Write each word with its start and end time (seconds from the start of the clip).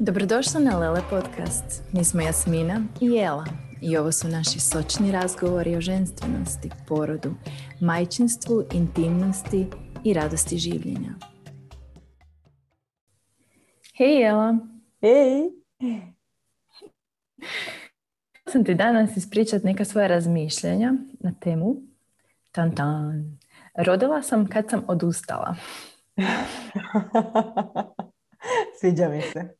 Dobrodošla 0.00 0.60
na 0.60 0.78
Lele 0.78 1.00
podcast. 1.10 1.82
Mi 1.92 2.04
smo 2.04 2.20
Jasmina 2.20 2.82
i 3.00 3.06
Jela 3.06 3.44
i 3.80 3.96
ovo 3.96 4.12
su 4.12 4.28
naši 4.28 4.60
sočni 4.60 5.12
razgovori 5.12 5.76
o 5.76 5.80
ženstvenosti, 5.80 6.70
porodu, 6.88 7.34
majčinstvu, 7.80 8.64
intimnosti 8.72 9.66
i 10.04 10.14
radosti 10.14 10.58
življenja. 10.58 11.14
Hej 13.96 14.20
Jela! 14.20 14.58
Hej! 15.00 15.50
sam 18.52 18.64
ti 18.64 18.74
danas 18.74 19.16
ispričat 19.16 19.62
neka 19.62 19.84
svoja 19.84 20.06
razmišljenja 20.06 20.92
na 21.20 21.32
temu 21.40 21.76
tan 22.52 22.74
tan. 22.74 23.38
Rodila 23.74 24.22
sam 24.22 24.46
kad 24.46 24.70
sam 24.70 24.84
odustala. 24.88 25.56
Sviđa 28.80 29.08
mi 29.08 29.22
se. 29.22 29.56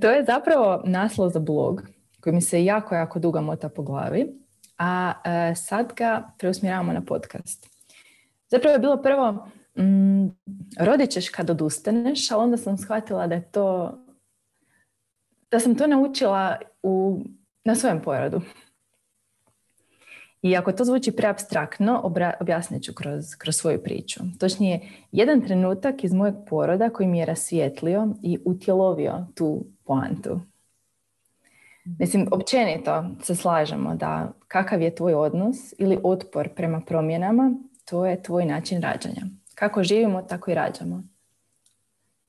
To 0.00 0.10
je 0.10 0.24
zapravo 0.24 0.82
naslov 0.84 1.28
za 1.28 1.40
blog 1.40 1.82
koji 2.20 2.34
mi 2.34 2.40
se 2.40 2.64
jako, 2.64 2.94
jako 2.94 3.18
dugo 3.18 3.40
mota 3.40 3.68
po 3.68 3.82
glavi, 3.82 4.26
a 4.78 5.12
e, 5.24 5.54
sad 5.54 5.94
ga 5.96 6.32
preusmjeravamo 6.38 6.92
na 6.92 7.00
podcast. 7.00 7.66
Zapravo 8.48 8.72
je 8.72 8.78
bilo 8.78 9.02
prvo, 9.02 9.48
mm, 9.78 10.26
rodit 10.80 11.10
ćeš 11.10 11.28
kad 11.28 11.50
odustaneš, 11.50 12.30
ali 12.30 12.42
onda 12.42 12.56
sam 12.56 12.78
shvatila 12.78 13.26
da 13.26 13.34
je 13.34 13.50
to, 13.50 13.98
da 15.50 15.60
sam 15.60 15.74
to 15.74 15.86
naučila 15.86 16.58
u, 16.82 17.20
na 17.64 17.74
svojem 17.74 18.02
porodu. 18.02 18.40
I 20.42 20.56
ako 20.56 20.72
to 20.72 20.84
zvuči 20.84 21.12
preabstraktno, 21.12 22.12
objasnit 22.40 22.82
ću 22.82 22.92
kroz, 22.94 23.24
kroz 23.38 23.56
svoju 23.56 23.82
priču. 23.82 24.20
Točnije, 24.40 24.80
jedan 25.12 25.40
trenutak 25.40 26.04
iz 26.04 26.12
mojeg 26.12 26.34
poroda 26.48 26.90
koji 26.90 27.06
mi 27.06 27.18
je 27.18 27.26
rasvijetlio 27.26 28.08
i 28.22 28.38
utjelovio 28.44 29.26
tu 29.34 29.64
poantu. 29.84 30.40
Mislim, 31.98 32.28
općenito 32.30 33.04
se 33.22 33.34
slažemo 33.34 33.94
da 33.94 34.32
kakav 34.48 34.82
je 34.82 34.94
tvoj 34.94 35.14
odnos 35.14 35.56
ili 35.78 35.98
otpor 36.02 36.48
prema 36.56 36.80
promjenama, 36.80 37.52
to 37.84 38.06
je 38.06 38.22
tvoj 38.22 38.44
način 38.44 38.82
rađanja. 38.82 39.22
Kako 39.54 39.82
živimo, 39.82 40.22
tako 40.22 40.50
i 40.50 40.54
rađamo. 40.54 41.02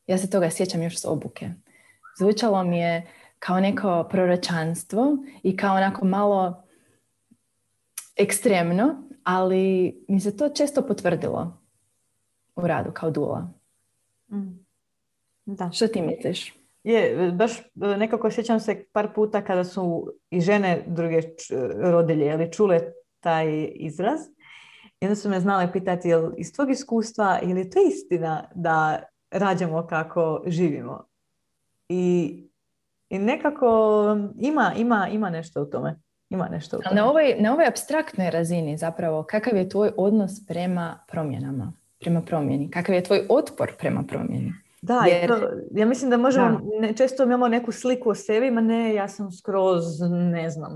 Ja 0.07 0.17
se 0.17 0.29
toga 0.29 0.49
sjećam 0.49 0.83
još 0.83 0.97
s 0.97 1.05
obuke. 1.05 1.49
Zvučalo 2.19 2.63
mi 2.63 2.79
je 2.79 3.07
kao 3.39 3.59
neko 3.59 4.07
proročanstvo 4.11 5.17
i 5.43 5.57
kao 5.57 5.75
onako 5.75 6.05
malo 6.05 6.63
ekstremno, 8.19 8.95
ali 9.23 9.95
mi 10.07 10.19
se 10.19 10.37
to 10.37 10.49
često 10.49 10.81
potvrdilo 10.81 11.57
u 12.55 12.67
radu 12.67 12.91
kao 12.93 13.11
dula. 13.11 13.53
Mm. 14.31 14.65
Da. 15.45 15.71
Što 15.71 15.87
ti 15.87 16.01
misliš? 16.01 16.53
Je, 16.83 17.31
baš 17.31 17.51
nekako 17.75 18.31
sjećam 18.31 18.59
se 18.59 18.85
par 18.91 19.13
puta 19.15 19.41
kada 19.41 19.63
su 19.63 20.13
i 20.29 20.41
žene 20.41 20.83
druge 20.87 21.21
rodilje 21.81 22.31
ali 22.31 22.51
čule 22.51 22.79
taj 23.19 23.71
izraz. 23.75 24.19
I 25.01 25.05
onda 25.05 25.15
su 25.15 25.29
me 25.29 25.39
znale 25.39 25.71
pitati 25.71 26.09
jel 26.09 26.31
iz 26.37 26.53
tvog 26.53 26.71
iskustva 26.71 27.39
ili 27.43 27.59
je 27.59 27.69
to 27.69 27.79
istina 27.87 28.49
da 28.55 29.03
rađamo 29.31 29.87
kako 29.87 30.43
živimo. 30.45 31.05
I, 31.89 32.35
i 33.09 33.19
nekako 33.19 34.17
ima, 34.39 34.73
ima, 34.77 35.07
ima 35.11 35.29
nešto 35.29 35.61
u 35.61 35.65
tome. 35.65 35.99
Ima 36.29 36.47
nešto 36.47 36.77
u 36.77 36.95
Na 36.95 37.09
ovoj, 37.09 37.35
na 37.39 37.53
ovoj 37.53 37.65
abstraktnoj 37.65 38.29
razini 38.29 38.77
zapravo, 38.77 39.23
kakav 39.23 39.57
je 39.57 39.69
tvoj 39.69 39.91
odnos 39.97 40.45
prema 40.47 40.99
promjenama, 41.07 41.73
prema 41.99 42.21
promjeni? 42.21 42.71
Kakav 42.71 42.95
je 42.95 43.03
tvoj 43.03 43.25
otpor 43.29 43.71
prema 43.77 44.03
promjeni? 44.07 44.53
Da, 44.81 45.03
Jer... 45.07 45.27
to, 45.27 45.49
ja 45.71 45.85
mislim 45.85 46.09
da 46.09 46.17
možemo, 46.17 46.61
Ne, 46.79 46.93
često 46.93 47.23
imamo 47.23 47.47
neku 47.47 47.71
sliku 47.71 48.09
o 48.09 48.15
sebi, 48.15 48.51
ma 48.51 48.61
ne, 48.61 48.93
ja 48.93 49.07
sam 49.07 49.31
skroz, 49.31 49.83
ne 50.31 50.49
znam, 50.49 50.71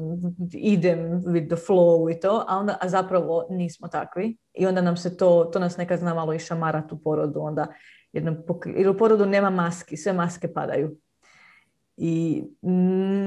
idem 0.54 1.24
with 1.24 1.48
the 1.48 1.66
flow 1.68 2.18
i 2.18 2.20
to, 2.20 2.46
a, 2.48 2.58
onda, 2.58 2.78
a 2.82 2.90
zapravo 2.90 3.46
nismo 3.50 3.88
takvi. 3.88 4.38
I 4.54 4.66
onda 4.66 4.82
nam 4.82 4.98
se 4.98 5.18
to, 5.18 5.50
to 5.54 5.60
nas 5.60 5.78
nekad 5.78 6.00
zna 6.00 6.14
malo 6.14 6.34
i 6.34 6.40
šamarat 6.40 6.92
u 6.92 6.98
porodu, 6.98 7.40
onda 7.40 7.68
jednom, 8.14 8.38
jer 8.76 8.90
u 8.90 8.98
porodu 8.98 9.26
nema 9.26 9.50
maski, 9.50 9.98
sve 9.98 10.14
maske 10.14 10.54
padaju. 10.54 10.98
I 11.98 12.44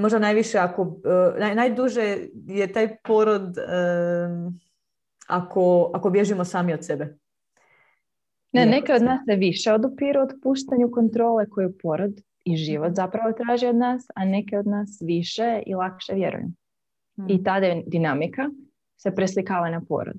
možda 0.00 0.18
najviše 0.18 0.58
ako, 0.58 1.00
e, 1.36 1.40
naj, 1.40 1.54
najduže 1.54 2.18
je 2.46 2.72
taj 2.72 2.96
porod 3.02 3.56
ako, 5.26 5.90
ako 5.94 6.10
bježimo 6.10 6.44
sami 6.44 6.74
od 6.74 6.84
sebe. 6.84 7.16
Ne, 8.52 8.66
neke 8.66 8.92
od 8.92 9.02
nas 9.02 9.20
se 9.30 9.36
više 9.36 9.72
odupiru 9.72 10.20
od 10.20 10.32
puštanju 10.42 10.90
kontrole 10.90 11.50
koju 11.50 11.78
porod 11.82 12.20
i 12.44 12.56
život 12.56 12.86
mhm. 12.86 12.94
zapravo 12.94 13.32
traži 13.32 13.66
od 13.66 13.76
nas, 13.76 14.06
a 14.14 14.24
neke 14.24 14.58
od 14.58 14.66
nas 14.66 15.02
više 15.04 15.62
i 15.66 15.74
lakše 15.74 16.14
vjeruju. 16.14 16.46
I 17.28 17.34
mhm. 17.34 17.44
ta 17.44 17.60
dinamika 17.86 18.42
se 18.96 19.14
preslikava 19.14 19.70
na 19.70 19.80
porod. 19.88 20.16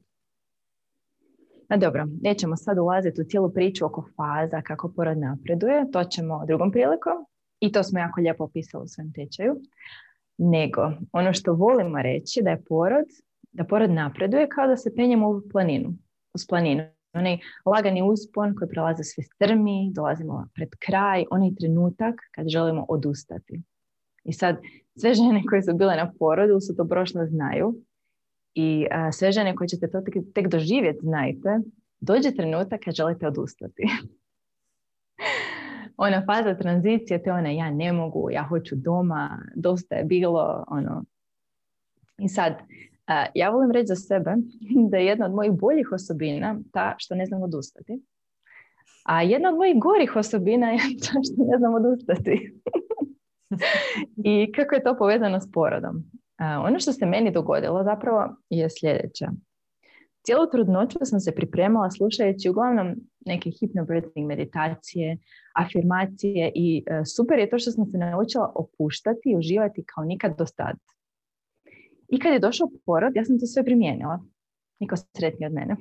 A 1.68 1.78
dobro, 1.78 2.06
nećemo 2.22 2.56
sad 2.56 2.78
ulaziti 2.78 3.22
u 3.22 3.24
cijelu 3.24 3.50
priču 3.54 3.86
oko 3.86 4.10
faza, 4.16 4.62
kako 4.62 4.92
porod 4.96 5.18
napreduje, 5.18 5.92
to 5.92 6.04
ćemo 6.04 6.46
drugom 6.46 6.72
prilikom 6.72 7.26
i 7.60 7.72
to 7.72 7.84
smo 7.84 8.00
jako 8.00 8.22
lijepo 8.22 8.44
opisali 8.44 8.84
u 8.84 8.88
svojem 8.88 9.14
tečaju. 9.14 9.56
Nego, 10.38 10.92
ono 11.12 11.34
što 11.34 11.54
volimo 11.54 12.02
reći 12.02 12.42
da 12.44 12.50
je 12.50 12.64
porod, 12.64 13.06
da 13.52 13.64
porod 13.64 13.92
napreduje 13.92 14.50
kao 14.50 14.68
da 14.68 14.78
se 14.78 14.96
penjemo 14.96 15.30
u 15.30 15.42
planinu, 15.52 15.94
uz 16.34 16.48
planinu. 16.50 16.84
Onaj 17.14 17.38
lagani 17.66 18.02
uspon 18.02 18.56
koji 18.56 18.70
prelaze 18.70 19.04
sve 19.04 19.24
strmi, 19.24 19.92
dolazimo 19.96 20.48
pred 20.54 20.70
kraj, 20.86 21.26
onaj 21.32 21.56
trenutak 21.60 22.16
kad 22.32 22.48
želimo 22.48 22.86
odustati. 22.90 23.62
I 24.24 24.34
sad, 24.34 24.58
sve 24.96 25.14
žene 25.14 25.44
koje 25.50 25.64
su 25.64 25.74
bile 25.74 25.96
na 25.96 26.14
porodu 26.20 26.60
su 26.60 26.76
to 26.76 26.88
prošlo 26.88 27.26
znaju 27.26 27.76
i 28.54 28.86
sve 29.12 29.32
žene 29.32 29.56
koje 29.56 29.68
ćete 29.68 29.90
to 29.90 30.02
tek, 30.02 30.16
tek 30.36 30.48
doživjeti 30.48 31.00
znajte, 31.02 31.50
dođe 32.00 32.32
trenutak 32.32 32.82
kad 32.86 32.96
želite 32.96 33.28
odustati. 33.28 33.84
ona 35.98 36.24
faza 36.26 36.56
tranzicije, 36.56 37.24
to 37.24 37.30
je 37.30 37.34
ona 37.34 37.50
ja 37.50 37.72
ne 37.72 37.94
mogu, 37.94 38.30
ja 38.32 38.44
hoću 38.44 38.76
doma, 38.76 39.40
dosta 39.56 39.96
je 39.96 40.04
bilo, 40.04 40.64
ono. 40.68 41.04
I 42.18 42.30
sad, 42.30 42.54
ja 43.34 43.50
volim 43.50 43.72
reći 43.72 43.88
za 43.88 43.96
sebe 43.96 44.36
da 44.92 44.98
je 44.98 45.06
jedna 45.06 45.26
od 45.26 45.34
mojih 45.34 45.52
boljih 45.52 45.92
osobina 45.92 46.60
ta 46.74 46.96
što 46.98 47.16
ne 47.16 47.26
znam 47.26 47.44
odustati. 47.44 48.02
A 49.06 49.22
jedna 49.22 49.50
od 49.50 49.56
mojih 49.56 49.76
gorih 49.80 50.16
osobina 50.16 50.72
je 50.72 50.80
ta 51.04 51.20
što 51.24 51.44
ne 51.52 51.58
znam 51.58 51.74
odustati. 51.74 52.54
I 54.32 54.52
kako 54.52 54.76
je 54.76 54.84
to 54.84 54.98
povezano 54.98 55.40
s 55.40 55.52
porodom? 55.52 56.04
ono 56.40 56.80
što 56.80 56.94
se 56.94 57.06
meni 57.06 57.32
dogodilo 57.32 57.84
zapravo 57.84 58.36
je 58.50 58.70
sljedeće. 58.70 59.26
Cijelu 60.26 60.50
trudnoću 60.52 61.00
sam 61.04 61.20
se 61.20 61.36
pripremala 61.36 61.92
slušajući 61.92 62.50
uglavnom 62.50 62.96
neke 63.26 63.50
hypnobirthing 63.50 64.28
meditacije, 64.28 65.18
afirmacije 65.58 66.52
i 66.56 66.84
e, 66.88 67.06
super 67.06 67.40
je 67.40 67.50
to 67.50 67.60
što 67.60 67.72
sam 67.72 67.86
se 67.86 67.98
naučila 67.98 68.52
opuštati 68.56 69.30
i 69.30 69.38
uživati 69.38 69.84
kao 69.84 70.04
nikad 70.04 70.38
do 70.38 70.46
sad. 70.46 70.76
I 72.08 72.20
kad 72.20 72.34
je 72.34 72.40
došao 72.40 72.70
porod, 72.86 73.16
ja 73.16 73.26
sam 73.26 73.40
to 73.40 73.46
sve 73.46 73.64
primijenila. 73.64 74.20
Niko 74.80 74.96
sretniji 74.96 75.48
od 75.48 75.54
mene. 75.54 75.76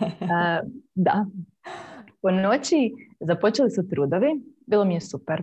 da. 1.06 1.26
Po 2.22 2.30
noći 2.30 2.92
započeli 3.20 3.70
su 3.70 3.88
trudovi, 3.88 4.42
bilo 4.66 4.84
mi 4.84 4.94
je 4.94 5.00
super. 5.00 5.42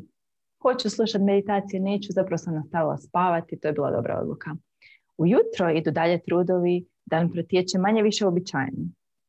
Hoću 0.61 0.89
slušati 0.89 1.23
meditacije, 1.23 1.79
neću, 1.79 2.07
zapravo 2.11 2.37
sam 2.37 2.55
nastavila 2.55 2.97
spavati, 2.97 3.59
to 3.59 3.67
je 3.67 3.73
bila 3.73 3.91
dobra 3.91 4.19
odluka. 4.21 4.55
Ujutro 5.17 5.71
idu 5.71 5.91
dalje 5.91 6.21
trudovi, 6.23 6.85
dan 7.05 7.31
protječe 7.31 7.77
manje 7.77 8.01
više 8.01 8.27
običajno. 8.27 8.77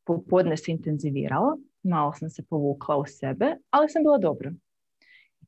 Popodne 0.07 0.57
se 0.57 0.73
intenziviralo, 0.73 1.59
malo 1.83 2.13
sam 2.13 2.31
se 2.31 2.43
povukla 2.51 2.97
u 2.97 3.05
sebe, 3.07 3.57
ali 3.71 3.89
sam 3.89 4.03
bila 4.03 4.19
dobro. 4.19 4.53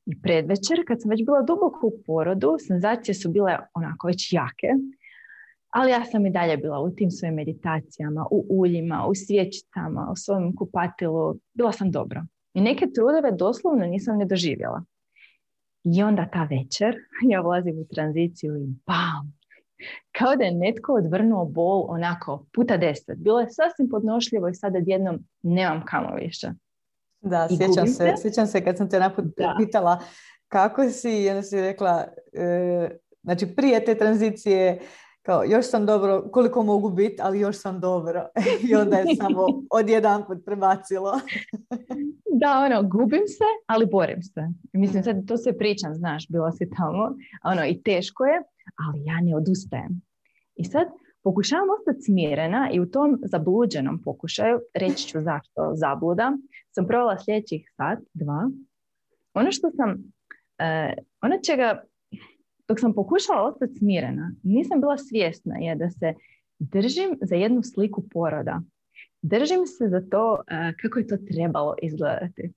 I 0.05 0.21
predvečer, 0.21 0.83
kad 0.87 1.01
sam 1.01 1.09
već 1.09 1.25
bila 1.25 1.41
duboko 1.41 1.87
u 1.87 2.03
porodu, 2.05 2.57
senzacije 2.67 3.15
su 3.15 3.29
bile 3.29 3.57
onako 3.73 4.07
već 4.07 4.33
jake, 4.33 4.67
ali 5.69 5.91
ja 5.91 6.05
sam 6.05 6.25
i 6.25 6.31
dalje 6.31 6.57
bila 6.57 6.79
u 6.79 6.89
tim 6.89 7.11
svojim 7.11 7.35
meditacijama, 7.35 8.25
u 8.31 8.45
uljima, 8.49 9.05
u 9.07 9.15
svječicama, 9.15 10.09
u 10.11 10.15
svom 10.15 10.55
kupatilu. 10.55 11.35
Bila 11.53 11.71
sam 11.71 11.91
dobro. 11.91 12.23
I 12.53 12.61
neke 12.61 12.85
trudove 12.95 13.31
doslovno 13.31 13.85
nisam 13.85 14.17
ne 14.17 14.25
doživjela. 14.25 14.83
I 15.83 16.03
onda 16.03 16.29
ta 16.33 16.43
večer 16.43 16.95
ja 17.31 17.41
ulazim 17.41 17.79
u 17.79 17.85
tranziciju 17.93 18.57
i 18.57 18.67
bam, 18.87 19.40
kao 20.11 20.35
da 20.35 20.43
je 20.43 20.51
netko 20.51 20.93
odvrnuo 20.93 21.45
bol 21.45 21.85
onako 21.89 22.45
puta 22.53 22.77
deset. 22.77 23.17
Bilo 23.17 23.39
je 23.39 23.47
sasvim 23.49 23.89
podnošljivo 23.89 24.49
i 24.49 24.53
sada 24.53 24.79
jednom 24.85 25.19
nemam 25.41 25.85
kamo 25.85 26.15
više. 26.15 26.47
Da, 27.21 27.47
sjećam 27.49 27.87
se, 27.87 28.13
sjećam 28.21 28.47
se 28.47 28.63
kad 28.63 28.77
sam 28.77 28.89
te 28.89 28.99
naput 28.99 29.25
pitala 29.57 29.99
kako 30.47 30.89
si 30.89 31.23
i 31.23 31.29
onda 31.29 31.41
si 31.41 31.61
rekla, 31.61 32.07
e, 32.33 32.89
znači 33.23 33.55
prije 33.55 33.85
te 33.85 33.97
tranzicije 33.97 34.79
kao 35.21 35.43
još 35.43 35.69
sam 35.69 35.85
dobro, 35.85 36.29
koliko 36.31 36.63
mogu 36.63 36.89
biti, 36.89 37.15
ali 37.21 37.39
još 37.39 37.57
sam 37.57 37.79
dobro. 37.79 38.27
I 38.69 38.75
onda 38.75 38.97
je 38.97 39.15
samo 39.15 39.45
odjedan 39.71 40.23
put 40.27 40.37
prebacilo. 40.45 41.11
da, 42.41 42.59
ono, 42.65 42.89
gubim 42.89 43.27
se, 43.27 43.49
ali 43.65 43.85
borim 43.85 44.21
se. 44.21 44.41
Mislim, 44.73 45.03
sad 45.03 45.27
to 45.27 45.37
se 45.37 45.57
pričam, 45.57 45.95
znaš, 45.95 46.27
bila 46.29 46.51
si 46.51 46.69
tamo, 46.77 47.15
ono, 47.43 47.65
i 47.65 47.81
teško 47.81 48.25
je, 48.25 48.43
ali 48.87 49.05
ja 49.05 49.21
ne 49.21 49.35
odustajem. 49.35 50.01
I 50.55 50.63
sad 50.63 50.87
pokušavam 51.23 51.67
ostati 51.79 52.01
smirena 52.01 52.69
i 52.73 52.79
u 52.79 52.85
tom 52.85 53.19
zabluđenom 53.23 54.01
pokušaju, 54.03 54.59
reći 54.73 55.07
ću 55.07 55.21
zašto 55.21 55.71
zabluda, 55.73 56.37
sam 56.71 56.87
provela 56.87 57.17
sljedećih 57.19 57.71
sat, 57.77 57.99
dva. 58.13 58.49
Ono 59.33 59.51
što 59.51 59.71
sam, 59.71 59.89
uh, 59.91 61.03
ono 61.21 61.35
čega 61.45 61.83
dok 62.71 62.79
sam 62.79 62.93
pokušala 62.93 63.41
ostati 63.41 63.75
smirena, 63.75 64.31
nisam 64.43 64.79
bila 64.81 64.97
svjesna 64.97 65.55
je 65.57 65.75
da 65.75 65.89
se 65.89 66.13
držim 66.59 67.17
za 67.21 67.35
jednu 67.35 67.63
sliku 67.63 68.03
poroda. 68.09 68.61
Držim 69.21 69.65
se 69.65 69.87
za 69.89 70.01
to 70.11 70.31
uh, 70.31 70.39
kako 70.81 70.99
je 70.99 71.07
to 71.07 71.17
trebalo 71.17 71.75
izgledati. 71.81 72.51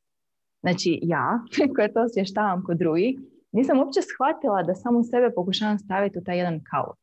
Znači 0.61 1.00
ja, 1.02 1.40
koja 1.75 1.93
to 1.93 2.02
osvještavam 2.02 2.64
kod 2.64 2.76
drugih, 2.78 3.19
nisam 3.52 3.78
uopće 3.78 4.00
shvatila 4.02 4.62
da 4.62 4.75
samo 4.75 5.02
sebe 5.02 5.31
pokušavam 5.34 5.78
staviti 5.78 6.19
u 6.19 6.25
taj 6.25 6.38
jedan 6.38 6.60
kalup. 6.70 6.99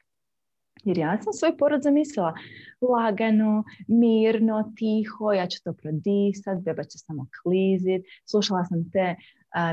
Jer 0.83 0.97
ja 0.97 1.21
sam 1.21 1.33
svoj 1.33 1.57
porod 1.57 1.81
zamislila 1.81 2.33
lagano, 2.81 3.63
mirno, 3.87 4.73
tiho, 4.77 5.33
ja 5.33 5.47
ću 5.47 5.63
to 5.63 5.73
prodisat, 5.73 6.57
beba 6.61 6.83
će 6.83 6.97
samo 6.97 7.27
klizit. 7.43 8.01
Slušala 8.25 8.65
sam 8.65 8.91
te 8.91 9.15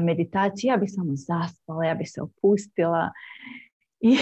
meditacija, 0.02 0.74
ja 0.74 0.76
bi 0.76 0.86
samo 0.86 1.12
zaspala, 1.14 1.84
ja 1.84 1.94
bi 1.94 2.06
se 2.06 2.22
opustila. 2.22 3.10
I 4.00 4.16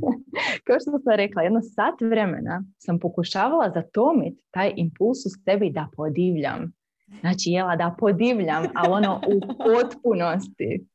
kao 0.66 0.76
što 0.80 0.90
sam 0.90 1.00
rekla, 1.16 1.42
jedno 1.42 1.60
sat 1.62 2.00
vremena 2.00 2.64
sam 2.78 2.98
pokušavala 2.98 3.70
zatomiti 3.74 4.42
taj 4.50 4.72
impuls 4.76 5.18
u 5.26 5.30
sebi 5.44 5.70
da 5.70 5.88
podivljam. 5.96 6.72
Znači, 7.20 7.50
jela 7.50 7.76
da 7.76 7.96
podivljam, 7.98 8.64
ali 8.74 8.92
ono 8.92 9.20
u 9.26 9.40
potpunosti. 9.40 10.86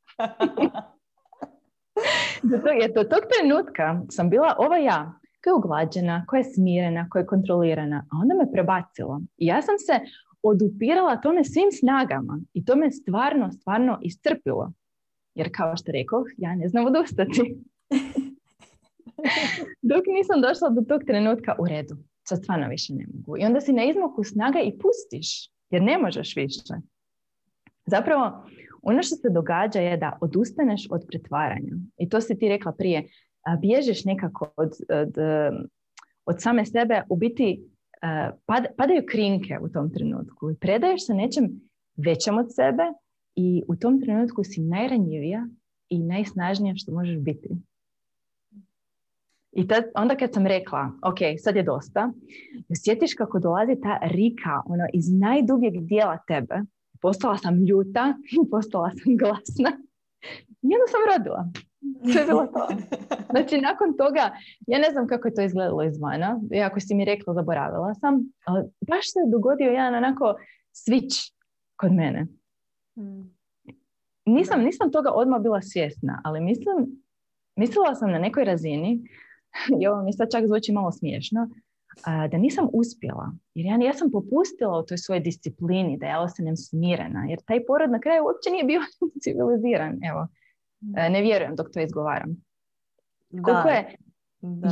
Zato 2.42 2.68
je 2.68 2.94
to 2.94 3.04
tog 3.04 3.20
trenutka 3.30 4.02
sam 4.10 4.30
bila 4.30 4.54
ova 4.58 4.76
ja, 4.76 5.12
koja 5.44 5.50
je 5.50 5.54
uglađena, 5.54 6.24
koja 6.26 6.38
je 6.38 6.52
smirena, 6.54 7.08
koja 7.10 7.20
je 7.20 7.26
kontrolirana, 7.26 8.04
a 8.12 8.16
onda 8.22 8.34
me 8.34 8.52
prebacilo. 8.52 9.20
I 9.36 9.46
ja 9.46 9.62
sam 9.62 9.78
se 9.78 9.92
odupirala 10.42 11.16
tome 11.16 11.44
svim 11.44 11.72
snagama 11.72 12.40
i 12.52 12.64
to 12.64 12.76
me 12.76 12.90
stvarno, 12.90 13.52
stvarno 13.52 13.98
iscrpilo. 14.02 14.72
Jer 15.34 15.50
kao 15.52 15.76
što 15.76 15.92
rekao, 15.92 16.24
ja 16.36 16.54
ne 16.54 16.68
znam 16.68 16.86
odustati. 16.86 17.40
Dok 19.90 20.02
nisam 20.06 20.40
došla 20.40 20.68
do 20.68 20.82
tog 20.88 21.02
trenutka 21.06 21.56
u 21.58 21.66
redu, 21.66 21.96
sad 22.28 22.38
stvarno 22.38 22.68
više 22.68 22.94
ne 22.94 23.06
mogu. 23.14 23.38
I 23.38 23.44
onda 23.44 23.60
si 23.60 23.72
na 23.72 23.84
izmoku 23.84 24.24
snaga 24.24 24.60
i 24.60 24.78
pustiš, 24.78 25.50
jer 25.70 25.82
ne 25.82 25.98
možeš 25.98 26.36
više. 26.36 26.74
Zapravo, 27.86 28.46
ono 28.82 29.02
što 29.02 29.16
se 29.16 29.30
događa 29.30 29.80
je 29.80 29.96
da 29.96 30.18
odustaneš 30.20 30.86
od 30.90 31.04
pretvaranja. 31.08 31.72
I 31.98 32.08
to 32.08 32.20
si 32.20 32.38
ti 32.38 32.48
rekla 32.48 32.72
prije, 32.72 33.08
bježiš 33.60 34.04
nekako 34.04 34.52
od, 34.56 34.72
od, 34.90 35.14
od 36.26 36.42
same 36.42 36.66
sebe, 36.66 37.02
u 37.08 37.16
biti 37.16 37.71
padaju 38.76 39.02
krinke 39.08 39.58
u 39.62 39.68
tom 39.68 39.90
trenutku 39.90 40.50
i 40.50 40.56
predaješ 40.56 41.06
se 41.06 41.14
nečem 41.14 41.60
većem 41.96 42.38
od 42.38 42.54
sebe 42.54 42.82
i 43.36 43.62
u 43.68 43.76
tom 43.76 44.00
trenutku 44.00 44.44
si 44.44 44.60
najranjivija 44.60 45.46
i 45.88 45.98
najsnažnija 45.98 46.74
što 46.76 46.92
možeš 46.92 47.18
biti. 47.18 47.48
I 49.52 49.66
tad, 49.68 49.84
onda 49.94 50.16
kad 50.16 50.32
sam 50.32 50.46
rekla, 50.46 50.92
ok, 51.02 51.18
sad 51.38 51.56
je 51.56 51.62
dosta, 51.62 52.12
osjetiš 52.70 53.14
kako 53.14 53.38
dolazi 53.38 53.80
ta 53.82 53.98
rika 54.02 54.62
ono, 54.66 54.84
iz 54.92 55.12
najdubljeg 55.12 55.80
dijela 55.80 56.18
tebe. 56.26 56.60
Postala 57.00 57.36
sam 57.38 57.64
ljuta, 57.64 58.14
postala 58.50 58.90
sam 58.90 59.16
glasna. 59.16 59.70
I 60.62 60.66
onda 60.66 60.86
sam 60.90 61.00
rodila. 61.16 61.50
To 62.12 62.18
je 62.18 62.26
bilo 62.26 62.46
to. 62.46 62.68
Znači, 63.30 63.60
nakon 63.60 63.96
toga, 63.96 64.30
ja 64.66 64.78
ne 64.78 64.90
znam 64.90 65.06
kako 65.06 65.28
je 65.28 65.34
to 65.34 65.42
izgledalo 65.42 65.82
izvana. 65.82 66.40
Iako 66.54 66.80
si 66.80 66.94
mi 66.94 67.04
rekla, 67.04 67.34
zaboravila 67.34 67.94
sam. 67.94 68.32
Ali 68.44 68.64
baš 68.88 69.12
se 69.12 69.18
dogodio 69.32 69.70
jedan 69.70 69.94
onako 69.94 70.34
switch 70.72 71.32
kod 71.76 71.92
mene. 71.92 72.26
Hmm. 72.94 73.34
Nisam, 74.26 74.62
nisam 74.62 74.92
toga 74.92 75.10
odmah 75.14 75.40
bila 75.42 75.62
svjesna, 75.62 76.20
ali 76.24 76.40
mislim, 76.40 77.02
mislila 77.56 77.94
sam 77.94 78.10
na 78.10 78.18
nekoj 78.18 78.44
razini, 78.44 79.00
i 79.80 79.86
ovo 79.86 80.02
mi 80.02 80.12
sad 80.12 80.28
čak 80.32 80.46
zvuči 80.46 80.72
malo 80.72 80.92
smiješno, 80.92 81.48
da 82.30 82.38
nisam 82.38 82.68
uspjela. 82.72 83.32
Jer 83.54 83.66
ja, 83.66 83.86
ja 83.86 83.92
sam 83.92 84.10
popustila 84.10 84.78
u 84.78 84.86
toj 84.86 84.98
svojoj 84.98 85.20
disciplini, 85.20 85.98
da 85.98 86.06
ja 86.06 86.20
ostanem 86.20 86.56
smirena. 86.56 87.24
Jer 87.28 87.38
taj 87.46 87.64
porod 87.66 87.90
na 87.90 88.00
kraju 88.00 88.24
uopće 88.24 88.50
nije 88.50 88.64
bio 88.64 88.80
civiliziran. 89.22 89.98
Evo, 90.10 90.28
ne 90.82 91.22
vjerujem 91.22 91.56
dok 91.56 91.66
to 91.72 91.80
izgovaram. 91.80 92.36
Koliko 93.42 93.68
je 93.68 93.96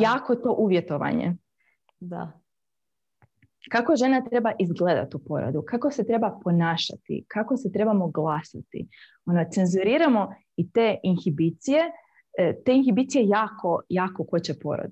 jako 0.01 0.35
to 0.35 0.55
uvjetovanje. 0.59 1.37
Da. 2.01 2.33
Kako 3.71 3.97
žena 3.97 4.25
treba 4.25 4.53
izgledati 4.59 5.17
u 5.17 5.21
porodu, 5.25 5.63
kako 5.67 5.91
se 5.91 6.07
treba 6.07 6.41
ponašati, 6.45 7.25
kako 7.29 7.57
se 7.57 7.73
trebamo 7.73 8.09
glasati. 8.09 8.89
Ono, 9.27 9.45
cenzuriramo 9.53 10.35
i 10.57 10.71
te 10.71 10.97
inhibicije, 11.03 11.81
e, 12.39 12.63
te 12.65 12.75
inhibicije 12.75 13.29
jako, 13.29 13.83
jako 13.89 14.25
koče 14.25 14.55
porod. 14.63 14.91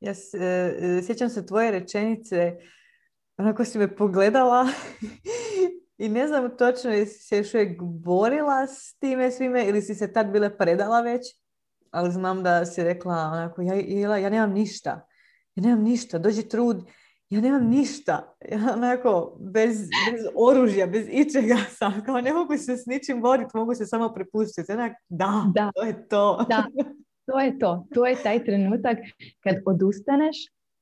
Ja 0.00 0.12
e, 0.12 1.02
sjećam 1.02 1.28
se 1.28 1.46
tvoje 1.46 1.70
rečenice, 1.70 2.56
onako 3.38 3.64
si 3.64 3.78
me 3.78 3.96
pogledala 3.96 4.66
I 6.00 6.08
ne 6.08 6.28
znam 6.28 6.56
točno 6.56 6.90
jesi 6.90 7.22
se 7.22 7.36
još 7.36 7.54
uvijek 7.54 7.82
borila 7.82 8.66
s 8.66 8.94
time 8.98 9.30
svime 9.30 9.66
ili 9.66 9.82
si 9.82 9.94
se 9.94 10.12
tad 10.12 10.30
bile 10.32 10.56
predala 10.58 11.00
već, 11.00 11.22
ali 11.90 12.12
znam 12.12 12.42
da 12.42 12.66
si 12.66 12.84
rekla 12.84 13.14
onako, 13.32 13.62
ja, 13.62 13.74
ja, 13.74 14.16
ja 14.16 14.30
nemam 14.30 14.52
ništa. 14.52 15.06
Ja 15.54 15.62
nemam 15.62 15.84
ništa, 15.84 16.18
dođe 16.18 16.42
trud, 16.42 16.76
ja 17.30 17.40
nemam 17.40 17.66
ništa. 17.66 18.36
Ja 18.50 18.72
onako, 18.74 19.36
bez, 19.40 19.78
bez 19.80 20.24
oružja, 20.34 20.86
bez 20.86 21.06
ičega 21.10 21.56
sam. 21.78 22.02
Kao 22.06 22.20
ne 22.20 22.32
mogu 22.32 22.56
se 22.56 22.76
s 22.76 22.86
ničim 22.86 23.20
boriti, 23.20 23.56
mogu 23.56 23.74
se 23.74 23.86
samo 23.86 24.12
prepustiti. 24.14 24.72
Onak, 24.72 24.92
da, 25.08 25.44
da, 25.54 25.70
to 25.74 25.82
je 25.82 26.08
to. 26.08 26.46
Da, 26.48 26.66
to 27.26 27.40
je 27.40 27.58
to. 27.58 27.86
To 27.94 28.06
je 28.06 28.22
taj 28.22 28.44
trenutak 28.44 28.98
kad 29.40 29.56
odustaneš, 29.66 30.36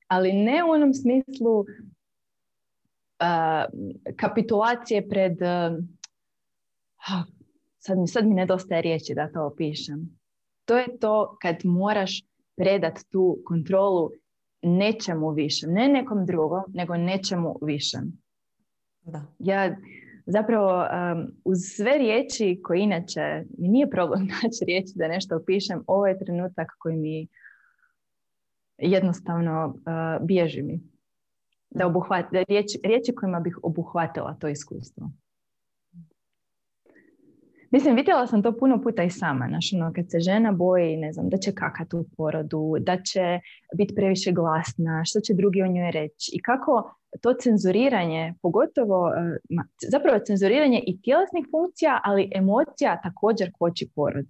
ali 0.08 0.32
ne 0.32 0.64
u 0.64 0.70
onom 0.70 0.94
smislu 0.94 1.64
kapitulacije 4.16 5.08
pred 5.08 5.38
sad 7.78 7.98
mi, 7.98 8.08
sad 8.08 8.26
mi 8.26 8.34
nedostaje 8.34 8.82
riječi 8.82 9.14
da 9.14 9.32
to 9.32 9.46
opišem. 9.46 10.18
To 10.64 10.78
je 10.78 10.98
to 10.98 11.37
kad 11.42 11.56
moraš 11.64 12.22
predat 12.56 12.98
tu 13.10 13.38
kontrolu 13.46 14.10
nečemu 14.62 15.30
višem. 15.30 15.72
Ne 15.72 15.88
nekom 15.88 16.26
drugom, 16.26 16.62
nego 16.75 16.96
nečemu 16.96 17.58
višem. 17.62 18.12
Da. 19.00 19.22
Ja 19.38 19.76
zapravo 20.26 20.87
uz 21.44 21.58
sve 21.76 21.98
riječi 21.98 22.60
koje 22.64 22.80
inače 22.80 23.44
mi 23.58 23.68
nije 23.68 23.90
problem 23.90 24.26
naći 24.42 24.64
riječi 24.66 24.92
da 24.94 25.08
nešto 25.08 25.37
opišem, 25.37 25.84
ovo 25.87 26.06
je 26.06 26.18
trenutak 26.18 26.68
koji 26.78 26.96
mi 26.96 27.28
jednostavno 28.78 29.66
uh, 29.66 30.26
bježi 30.26 30.62
mi 30.62 30.80
da 31.70 31.87
obuhvati, 31.87 32.28
da 32.32 32.42
riječi, 32.48 32.78
riječi 32.84 33.14
kojima 33.14 33.40
bih 33.40 33.58
obuhvatila 33.62 34.34
to 34.40 34.48
iskustvo. 34.48 35.10
Mislim, 37.70 37.96
vidjela 37.96 38.26
sam 38.26 38.42
to 38.42 38.58
puno 38.58 38.82
puta 38.82 39.02
i 39.02 39.10
sama. 39.10 39.46
Znaš, 39.48 39.72
ono, 39.72 39.92
kad 39.92 40.10
se 40.10 40.20
žena 40.20 40.52
boji, 40.52 40.96
ne 40.96 41.12
znam, 41.12 41.28
da 41.28 41.37
će 41.37 41.52
kakati 41.52 41.96
u 41.96 42.04
porodu, 42.16 42.75
da 42.80 43.02
će 43.02 43.40
biti 43.76 43.94
previše 43.94 44.32
glasna, 44.32 45.04
što 45.04 45.20
će 45.20 45.34
drugi 45.34 45.62
o 45.62 45.66
njoj 45.66 45.90
reći. 45.90 46.30
I 46.34 46.42
kako 46.42 46.94
to 47.20 47.34
cenzuriranje, 47.40 48.34
pogotovo, 48.42 49.08
e, 49.08 49.38
zapravo 49.90 50.18
cenzuriranje 50.18 50.82
i 50.87 51.02
tjelesnih 51.02 51.46
funkcija, 51.50 52.00
ali 52.04 52.30
emocija 52.34 53.00
također 53.02 53.52
koči 53.58 53.90
porod. 53.94 54.26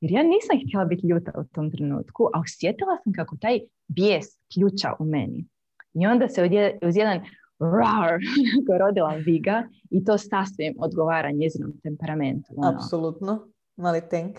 Jer 0.00 0.12
ja 0.12 0.22
nisam 0.22 0.58
htjela 0.66 0.84
biti 0.84 1.06
ljuta 1.06 1.32
u 1.40 1.44
tom 1.44 1.70
trenutku, 1.70 2.30
a 2.34 2.40
osjetila 2.40 2.96
sam 3.04 3.12
kako 3.12 3.36
taj 3.36 3.58
bijes 3.88 4.26
ključa 4.54 4.94
u 4.98 5.04
meni. 5.04 5.46
I 5.94 6.06
onda 6.06 6.28
se 6.28 6.42
uz 6.82 6.96
jedan 6.96 7.20
rar 7.58 8.20
rodila 8.80 9.14
Viga 9.14 9.68
i 9.90 10.04
to 10.04 10.18
sasvim 10.18 10.74
odgovara 10.78 11.30
njezinom 11.30 11.72
temperamentu. 11.82 12.52
Ono. 12.56 12.68
Apsolutno. 12.68 13.48
Mali 13.76 14.00
tank. 14.10 14.38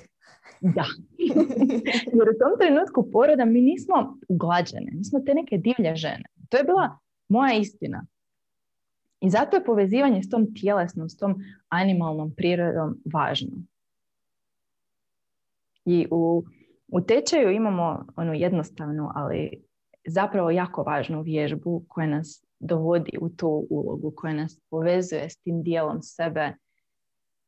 Da. 0.61 0.85
Jer 2.17 2.29
u 2.29 2.39
tom 2.39 2.59
trenutku 2.59 3.11
poroda 3.11 3.45
mi 3.45 3.61
nismo 3.61 4.17
uglađene. 4.27 4.91
Mi 4.93 5.03
smo 5.03 5.19
te 5.19 5.33
neke 5.33 5.57
divlje 5.57 5.95
žene. 5.95 6.25
To 6.49 6.57
je 6.57 6.63
bila 6.63 6.97
moja 7.27 7.53
istina. 7.53 8.05
I 9.21 9.29
zato 9.29 9.57
je 9.57 9.63
povezivanje 9.63 10.23
s 10.23 10.29
tom 10.29 10.53
tjelesnom, 10.55 11.09
s 11.09 11.17
tom 11.17 11.35
animalnom 11.69 12.35
prirodom 12.35 12.97
važno. 13.13 13.51
I 15.85 16.07
u 16.11 16.43
U 16.91 17.01
tečaju 17.01 17.51
imamo 17.51 18.05
onu 18.15 18.33
jednostavnu, 18.33 19.09
ali 19.15 19.63
zapravo 20.07 20.51
jako 20.51 20.83
važnu 20.83 21.21
vježbu 21.21 21.83
koja 21.87 22.07
nas 22.07 22.43
dovodi 22.59 23.17
u 23.21 23.29
tu 23.29 23.67
ulogu, 23.69 24.13
koja 24.15 24.33
nas 24.33 24.59
povezuje 24.69 25.29
s 25.29 25.37
tim 25.37 25.63
dijelom 25.63 26.01
sebe 26.01 26.53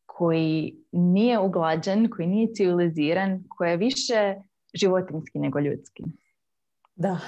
koji 0.06 0.78
nije 0.92 1.40
uglađen, 1.40 2.10
koji 2.10 2.28
nije 2.28 2.54
civiliziran, 2.54 3.44
koji 3.50 3.70
je 3.70 3.78
više 3.78 4.36
životinski 4.74 5.40
nego 5.40 5.60
ljudski. 5.60 6.04
Da, 6.96 7.20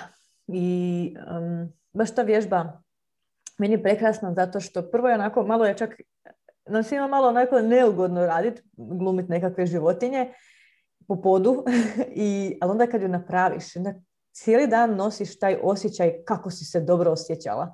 i 0.48 1.16
baš 1.94 2.16
ta 2.16 2.22
vježba 2.22 2.82
meni 3.58 3.74
je 3.74 3.84
prekrasna 3.84 4.34
zato 4.34 4.60
što 4.60 4.90
prvo 4.92 5.08
je 5.08 5.16
onako, 5.16 5.44
malo 5.44 5.66
je 5.66 5.78
čak, 5.78 6.02
nam 6.66 6.84
svima 6.84 7.08
malo 7.08 7.28
onako 7.28 7.60
neugodno 7.60 8.26
raditi, 8.26 8.62
glumiti 8.78 9.32
nekakve 9.32 9.66
životinje 9.66 10.34
po 11.08 11.22
podu, 11.22 11.64
I, 12.16 12.58
ali 12.62 12.72
onda 12.72 12.88
kad 12.88 13.02
ju 13.02 13.08
napraviš, 13.08 13.76
onda 13.76 13.94
cijeli 14.36 14.68
dan 14.68 14.96
nosiš 14.96 15.40
taj 15.40 15.58
osjećaj 15.64 16.24
kako 16.26 16.52
si 16.52 16.66
se 16.66 16.80
dobro 16.80 17.12
osjećala. 17.12 17.74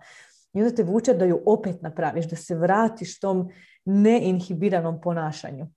I 0.53 0.61
onda 0.61 0.75
te 0.75 0.83
vuče 0.83 1.13
da 1.13 1.25
ju 1.25 1.41
opet 1.45 1.81
napraviš, 1.81 2.25
da 2.29 2.35
se 2.35 2.55
vratiš 2.55 3.19
tom 3.19 3.49
neinhibiranom 3.85 5.01
ponašanju. 5.01 5.67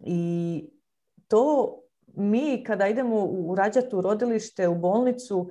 I 0.00 0.64
to 1.28 1.74
mi 2.14 2.64
kada 2.66 2.86
idemo 2.86 3.24
u 3.24 3.54
rađatu 3.54 4.00
rodilište, 4.00 4.68
u 4.68 4.74
bolnicu, 4.74 5.48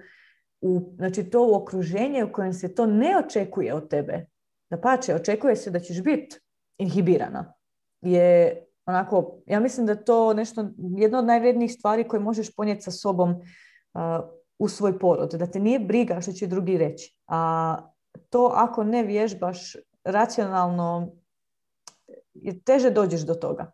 u, 0.62 0.94
znači 0.96 1.24
to 1.24 1.48
u 1.48 1.56
okruženje 1.56 2.24
u 2.24 2.32
kojem 2.32 2.54
se 2.54 2.76
to 2.76 2.86
ne 2.86 3.18
očekuje 3.26 3.74
od 3.74 3.90
tebe, 3.90 4.26
da 4.70 4.82
pače, 4.82 5.16
očekuje 5.16 5.56
se 5.56 5.72
da 5.72 5.80
ćeš 5.80 6.04
biti 6.04 6.40
inhibirana, 6.78 7.54
je 8.02 8.64
onako, 8.86 9.42
ja 9.46 9.60
mislim 9.60 9.86
da 9.86 9.96
to 9.96 10.34
nešto, 10.34 10.70
jedna 10.98 11.20
od 11.20 11.26
najvrednijih 11.26 11.74
stvari 11.74 12.08
koje 12.08 12.20
možeš 12.20 12.56
ponijeti 12.56 12.82
sa 12.82 12.92
sobom 12.92 13.36
u 14.62 14.68
svoj 14.68 15.00
porod, 15.00 15.32
da 15.32 15.46
te 15.46 15.60
nije 15.60 15.80
briga 15.80 16.22
što 16.22 16.32
će 16.32 16.48
drugi 16.48 16.78
reći. 16.78 17.16
A 17.28 17.78
to 18.30 18.52
ako 18.56 18.84
ne 18.84 19.04
vježbaš 19.04 19.76
racionalno, 20.04 21.12
teže 22.66 22.90
dođeš 22.90 23.22
do 23.22 23.34
toga. 23.34 23.72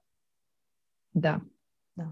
Da. 1.13 1.39
da. 1.95 2.11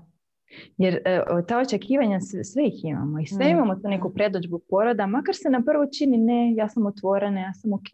Jer 0.78 1.02
e, 1.06 1.24
ta 1.48 1.60
očekivanja, 1.60 2.20
sve 2.22 2.68
ih 2.68 2.86
imamo 2.86 3.20
i 3.20 3.26
sve 3.26 3.46
mm. 3.46 3.50
imamo 3.50 3.76
tu 3.76 3.88
neku 3.88 4.14
predođbu 4.14 4.60
poroda, 4.70 5.08
makar 5.08 5.36
se 5.36 5.50
na 5.50 5.64
prvo 5.66 5.86
čini 5.86 6.18
ne, 6.18 6.54
ja 6.56 6.70
sam 6.70 6.86
otvorena, 6.86 7.40
ja 7.42 7.54
sam 7.54 7.74
ok, 7.74 7.90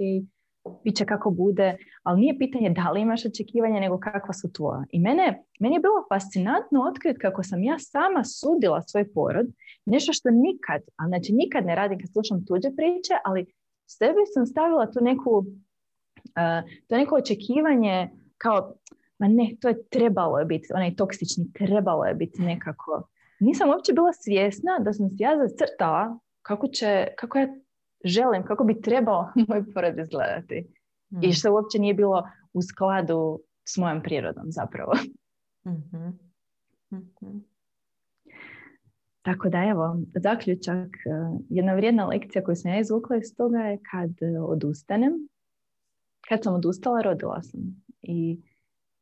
bit 0.84 0.96
će 0.96 1.06
kako 1.06 1.30
bude, 1.32 1.78
ali 2.04 2.20
nije 2.20 2.38
pitanje 2.38 2.70
da 2.70 2.92
li 2.92 3.02
imaš 3.02 3.26
očekivanja, 3.26 3.80
nego 3.80 4.00
kakva 4.00 4.34
su 4.34 4.54
tvoja. 4.54 4.84
I 4.90 5.00
mene, 5.00 5.44
meni 5.60 5.76
je 5.76 5.80
bilo 5.80 6.06
fascinantno 6.10 6.82
otkriti 6.90 7.20
kako 7.20 7.44
sam 7.44 7.64
ja 7.64 7.80
sama 7.80 8.24
sudila 8.24 8.82
svoj 8.82 9.14
porod, 9.14 9.48
nešto 9.86 10.14
što 10.14 10.30
nikad, 10.30 10.82
ali 10.96 11.10
znači 11.10 11.34
nikad 11.34 11.66
ne 11.66 11.76
radim 11.76 12.00
kad 12.00 12.10
slušam 12.12 12.46
tuđe 12.46 12.70
priče, 12.78 13.14
ali 13.26 13.46
sebi 13.88 14.22
sam 14.34 14.46
stavila 14.46 14.92
tu 14.92 15.00
neku, 15.02 15.32
uh, 15.38 16.70
to 16.88 16.98
neko 16.98 17.16
očekivanje 17.16 18.10
kao, 18.38 18.74
ma 19.20 19.28
ne, 19.28 19.56
to 19.62 19.68
je 19.68 19.84
trebalo 19.90 20.40
je 20.40 20.46
biti, 20.46 20.68
onaj 20.74 20.96
toksični, 20.96 21.54
trebalo 21.54 22.06
je 22.06 22.14
biti 22.14 22.42
nekako. 22.42 23.08
Nisam 23.40 23.70
uopće 23.70 23.94
bila 23.94 24.14
svjesna 24.14 24.80
da 24.80 24.94
sam 24.94 25.10
se 25.10 25.16
ja 25.20 25.38
zacrtala 25.38 26.20
kako, 26.42 26.68
će, 26.68 27.08
kako 27.18 27.38
ja 27.38 27.48
želim, 28.04 28.44
kako 28.44 28.64
bi 28.64 28.82
trebao 28.82 29.32
moj 29.48 29.74
porod 29.74 30.00
izgledati. 30.00 30.68
I 31.22 31.28
mm. 31.28 31.32
što 31.32 31.54
uopće 31.54 31.80
nije 31.80 31.94
bilo 31.94 32.24
u 32.54 32.62
skladu 32.62 33.40
s 33.66 33.78
mojom 33.78 34.02
prirodom 34.04 34.46
zapravo. 34.52 34.94
mm 35.66 37.52
Tako 39.22 39.50
da 39.50 39.64
evo, 39.64 39.98
zaključak, 40.16 40.88
e, 40.88 41.10
jedna 41.50 41.74
vrijedna 41.74 42.06
lekcija 42.06 42.44
koju 42.44 42.56
sam 42.56 42.72
ja 42.72 42.80
izvukla 42.80 43.18
iz 43.18 43.36
toga 43.38 43.58
je 43.58 43.80
kad 43.92 44.10
odustanem. 44.48 45.14
Kad 46.30 46.44
sam 46.44 46.56
odustala, 46.56 47.02
rodila 47.02 47.42
sam. 47.42 47.62
I 48.02 48.40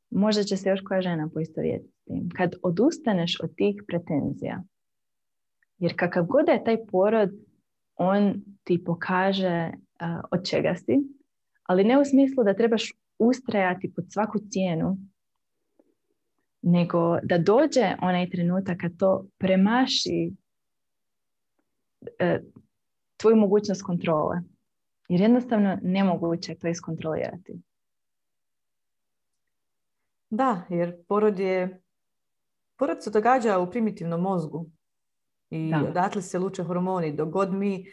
možda 0.09 0.43
će 0.43 0.57
se 0.57 0.69
još 0.69 0.81
koja 0.81 1.01
žena 1.01 1.29
poistovjetiti 1.33 1.93
s 1.93 2.03
tim. 2.03 2.29
Kad 2.35 2.55
odustaneš 2.63 3.37
od 3.43 3.55
tih 3.55 3.83
pretenzija, 3.87 4.63
jer 5.77 5.93
kakav 5.95 6.25
god 6.25 6.47
je 6.47 6.63
taj 6.63 6.85
porod, 6.91 7.29
on 7.99 8.33
ti 8.63 8.83
pokaže 8.83 9.71
uh, 9.71 10.21
od 10.31 10.45
čega 10.49 10.75
si, 10.75 10.97
ali 11.63 11.83
ne 11.83 11.99
u 11.99 12.05
smislu 12.05 12.43
da 12.43 12.53
trebaš 12.53 12.91
ustrajati 13.19 13.93
pod 13.95 14.05
svaku 14.09 14.39
cijenu, 14.49 14.97
nego 16.61 17.19
da 17.23 17.37
dođe 17.37 17.95
onaj 18.01 18.29
trenutak 18.29 18.77
kad 18.77 18.97
to 18.97 19.25
premaši 19.37 20.31
uh, 22.01 22.45
tvoju 23.17 23.35
mogućnost 23.35 23.83
kontrole. 23.83 24.41
Jer 25.09 25.21
jednostavno 25.21 25.77
nemoguće 25.81 26.55
to 26.55 26.67
iskontrolirati. 26.67 27.61
Da, 30.29 30.65
jer 30.69 31.03
porod 31.07 31.39
je 31.39 31.81
porod 32.75 33.03
se 33.03 33.11
događa 33.11 33.59
u 33.59 33.71
primitivnom 33.71 34.21
mozgu 34.21 34.65
i 35.49 35.71
da. 35.71 35.89
odatle 35.89 36.21
se 36.21 36.39
luče 36.39 36.63
hormoni. 36.63 37.13
Dok 37.13 37.29
god 37.29 37.53
mi 37.53 37.85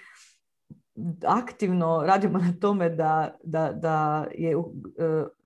aktivno 1.27 2.03
radimo 2.07 2.39
na 2.39 2.53
tome 2.61 2.91
da, 2.91 3.37
da, 3.43 3.73
da 3.73 4.27
je 4.35 4.57
uh, 4.57 4.67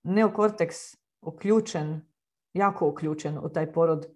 neokorteks 0.02 0.76
uključen, 1.20 2.00
jako 2.52 2.88
uključen 2.88 3.38
u 3.38 3.48
taj 3.48 3.72
porod, 3.72 4.06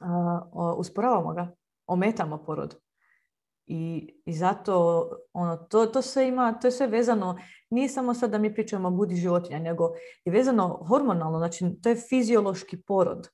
uh, 0.00 0.78
usporavamo 0.78 1.32
ga, 1.32 1.54
ometamo 1.86 2.44
porod. 2.44 2.76
I, 3.66 4.14
i 4.24 4.32
zato 4.32 5.08
ono, 5.32 5.56
to, 5.56 5.86
to, 5.86 6.02
sve 6.02 6.28
ima, 6.28 6.52
to 6.52 6.66
je 6.66 6.72
sve 6.72 6.86
vezano, 6.86 7.36
nije 7.70 7.88
samo 7.88 8.14
sad 8.14 8.30
da 8.30 8.38
mi 8.38 8.54
pričamo 8.54 8.88
o 8.88 8.90
budi 8.90 9.16
životinja, 9.16 9.58
nego 9.58 9.90
je 10.24 10.32
vezano 10.32 10.84
hormonalno, 10.88 11.38
znači 11.38 11.64
to 11.82 11.88
je 11.88 11.96
fiziološki 12.08 12.82
porod 12.82 13.28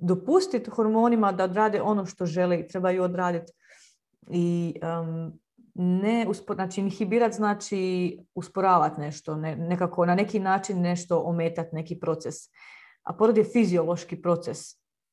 dopustiti 0.00 0.70
hormonima 0.70 1.32
da 1.32 1.44
odrade 1.44 1.82
ono 1.82 2.06
što 2.06 2.26
žele 2.26 2.60
i 2.60 2.68
trebaju 2.68 3.02
odraditi. 3.02 3.52
I 4.30 4.74
um, 4.82 5.40
ne 5.74 6.26
uspo, 6.28 6.54
znači 6.54 6.80
inhibirati 6.80 7.36
znači 7.36 8.18
usporavati 8.34 9.00
nešto, 9.00 9.36
ne, 9.36 9.56
nekako 9.56 10.06
na 10.06 10.14
neki 10.14 10.40
način 10.40 10.80
nešto 10.80 11.22
ometati, 11.24 11.74
neki 11.74 12.00
proces. 12.00 12.34
A 13.02 13.12
porod 13.12 13.36
je 13.36 13.44
fiziološki 13.44 14.22
proces. 14.22 14.58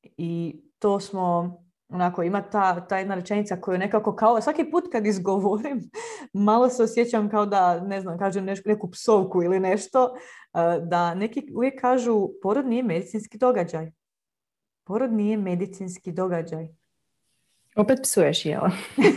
I 0.02 0.62
to 0.78 1.00
smo, 1.00 1.56
onako, 1.88 2.22
ima 2.22 2.42
ta, 2.42 2.86
ta 2.86 2.98
jedna 2.98 3.14
rečenica 3.14 3.60
koju 3.60 3.78
nekako 3.78 4.16
kao, 4.16 4.40
svaki 4.40 4.70
put 4.70 4.84
kad 4.92 5.06
izgovorim, 5.06 5.90
malo 6.48 6.68
se 6.68 6.82
osjećam 6.82 7.30
kao 7.30 7.46
da, 7.46 7.80
ne 7.80 8.00
znam, 8.00 8.18
kažem 8.18 8.46
neku 8.64 8.90
psovku 8.90 9.42
ili 9.42 9.60
nešto, 9.60 10.04
uh, 10.04 10.88
da 10.88 11.14
neki 11.14 11.42
uvijek 11.56 11.80
kažu 11.80 12.28
porod 12.42 12.66
nije 12.66 12.82
medicinski 12.82 13.38
događaj 13.38 13.90
porod 14.88 15.12
nije 15.12 15.36
medicinski 15.36 16.12
događaj. 16.12 16.68
Opet 17.76 17.98
psuješ, 18.02 18.46
jela. 18.46 18.70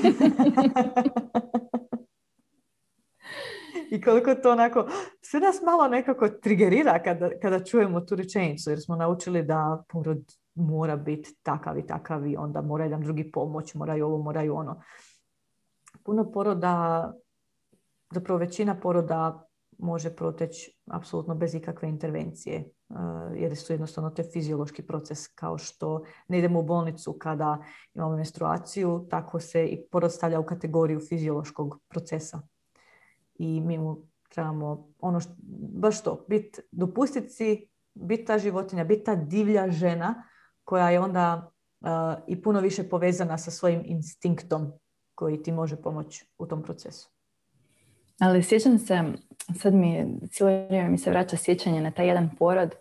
I 3.92 4.02
koliko 4.02 4.36
to 4.36 4.52
onako, 4.52 4.88
sve 5.22 5.40
nas 5.40 5.62
malo 5.66 5.88
nekako 5.88 6.30
trigerira 6.30 7.04
kada, 7.04 7.30
kada 7.42 7.64
čujemo 7.64 8.02
tu 8.02 8.16
rečenicu, 8.16 8.70
jer 8.70 8.82
smo 8.82 8.96
naučili 8.96 9.44
da 9.44 9.84
porod 9.90 10.34
mora 10.56 10.96
biti 10.96 11.36
takav 11.44 11.78
i 11.78 11.88
takav 11.88 12.28
i 12.28 12.38
onda 12.38 12.62
mora 12.62 12.84
jedan 12.84 13.02
drugi 13.02 13.32
pomoć, 13.32 13.74
moraju 13.74 14.06
ovo, 14.06 14.18
moraju 14.18 14.56
ono. 14.56 14.82
Puno 16.04 16.32
poroda, 16.32 17.14
zapravo 18.14 18.40
većina 18.40 18.80
poroda 18.80 19.48
može 19.82 20.16
proteći 20.16 20.80
apsolutno 20.86 21.36
bez 21.36 21.56
ikakve 21.56 21.90
intervencije 21.90 22.58
eh, 22.58 22.94
jer 23.36 23.58
su 23.58 23.74
jednostavno 23.74 24.10
te 24.10 24.24
fiziološki 24.24 24.88
proces 24.88 25.28
kao 25.28 25.58
što 25.58 26.04
ne 26.28 26.40
idemo 26.40 26.60
u 26.60 26.64
bolnicu 26.64 27.14
kada 27.14 27.64
imamo 27.94 28.16
menstruaciju, 28.16 29.08
tako 29.10 29.40
se 29.40 29.66
i 29.66 29.88
porod 29.92 30.14
stavlja 30.14 30.40
u 30.40 30.46
kategoriju 30.46 31.00
fiziološkog 31.00 31.80
procesa. 31.88 32.42
I 33.36 33.62
mi 33.62 33.78
mu 33.78 33.98
trebamo 34.30 34.88
ono 35.00 35.20
što, 35.20 35.34
baš 35.74 36.04
to, 36.04 36.26
bit, 36.30 36.60
dopustiti 36.72 37.30
si 37.30 37.70
biti 37.94 38.26
ta 38.26 38.38
životinja, 38.38 38.84
biti 38.84 39.04
ta 39.04 39.16
divlja 39.16 39.70
žena 39.70 40.24
koja 40.64 40.90
je 40.90 41.00
onda 41.00 41.52
uh, 41.82 41.88
i 42.28 42.42
puno 42.42 42.60
više 42.60 42.90
povezana 42.90 43.38
sa 43.38 43.52
svojim 43.52 43.82
instinktom 43.86 44.72
koji 45.16 45.44
ti 45.44 45.52
može 45.52 45.82
pomoći 45.82 46.26
u 46.38 46.46
tom 46.46 46.64
procesu. 46.64 47.21
Ali 48.22 48.44
sjećam 48.44 48.80
se, 48.80 49.04
sad 49.56 49.74
mi 49.74 50.06
cijelo 50.32 50.66
vrijeme 50.68 50.90
mi 50.90 50.98
se 50.98 51.10
vraća 51.10 51.38
sjećanje 51.38 51.82
na 51.82 51.92
taj 51.92 52.08
jedan 52.08 52.30
porod. 52.40 52.76